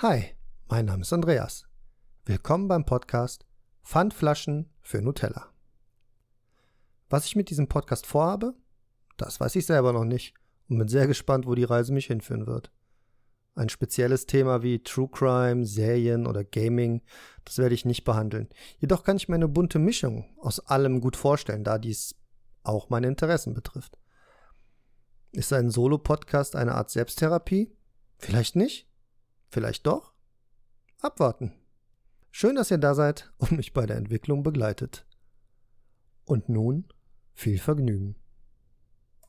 Hi, 0.00 0.26
mein 0.68 0.84
Name 0.84 1.02
ist 1.02 1.12
Andreas. 1.12 1.64
Willkommen 2.24 2.68
beim 2.68 2.84
Podcast 2.84 3.44
Pfandflaschen 3.82 4.70
für 4.80 5.02
Nutella. 5.02 5.52
Was 7.10 7.26
ich 7.26 7.34
mit 7.34 7.50
diesem 7.50 7.66
Podcast 7.66 8.06
vorhabe, 8.06 8.54
das 9.16 9.40
weiß 9.40 9.56
ich 9.56 9.66
selber 9.66 9.92
noch 9.92 10.04
nicht 10.04 10.34
und 10.68 10.78
bin 10.78 10.86
sehr 10.86 11.08
gespannt, 11.08 11.48
wo 11.48 11.56
die 11.56 11.64
Reise 11.64 11.92
mich 11.92 12.06
hinführen 12.06 12.46
wird. 12.46 12.70
Ein 13.56 13.70
spezielles 13.70 14.26
Thema 14.26 14.62
wie 14.62 14.84
True 14.84 15.08
Crime, 15.10 15.66
Serien 15.66 16.28
oder 16.28 16.44
Gaming, 16.44 17.02
das 17.44 17.58
werde 17.58 17.74
ich 17.74 17.84
nicht 17.84 18.04
behandeln. 18.04 18.48
Jedoch 18.78 19.02
kann 19.02 19.16
ich 19.16 19.28
mir 19.28 19.34
eine 19.34 19.48
bunte 19.48 19.80
Mischung 19.80 20.26
aus 20.38 20.60
allem 20.60 21.00
gut 21.00 21.16
vorstellen, 21.16 21.64
da 21.64 21.76
dies 21.76 22.14
auch 22.62 22.88
meine 22.88 23.08
Interessen 23.08 23.52
betrifft. 23.52 23.98
Ist 25.32 25.52
ein 25.52 25.70
Solo-Podcast 25.70 26.54
eine 26.54 26.76
Art 26.76 26.88
Selbsttherapie? 26.88 27.76
Vielleicht 28.16 28.54
nicht? 28.54 28.88
Vielleicht 29.50 29.86
doch? 29.86 30.12
Abwarten. 31.00 31.52
Schön, 32.30 32.56
dass 32.56 32.70
ihr 32.70 32.78
da 32.78 32.94
seid 32.94 33.32
und 33.38 33.52
mich 33.52 33.72
bei 33.72 33.86
der 33.86 33.96
Entwicklung 33.96 34.42
begleitet. 34.42 35.06
Und 36.24 36.48
nun 36.48 36.88
viel 37.34 37.58
Vergnügen. 37.58 38.16